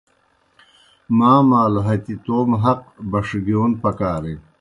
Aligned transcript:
ماں 1.17 1.39
مالوْ 1.49 1.81
ہتیْ 1.87 2.15
توموْ 2.25 2.57
حق 2.63 2.81
بَݜگِیون 3.11 3.71
پکارِن۔ 3.81 4.37